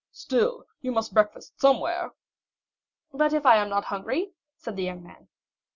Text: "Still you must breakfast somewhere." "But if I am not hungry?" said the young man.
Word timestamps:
"Still 0.11 0.65
you 0.81 0.91
must 0.91 1.13
breakfast 1.13 1.59
somewhere." 1.61 2.13
"But 3.13 3.33
if 3.33 3.45
I 3.45 3.57
am 3.57 3.69
not 3.69 3.85
hungry?" 3.85 4.31
said 4.57 4.75
the 4.75 4.85
young 4.85 5.03
man. 5.03 5.27